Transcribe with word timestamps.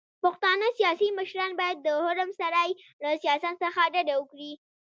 پښتانه 0.23 0.67
سياسي 0.79 1.07
مشران 1.19 1.51
بايد 1.59 1.77
د 1.83 1.87
حرم 2.03 2.29
سرای 2.39 2.69
له 3.03 3.09
سياست 3.21 3.55
څخه 3.63 3.81
ډډه 3.93 4.15
وکړي. 4.17 4.51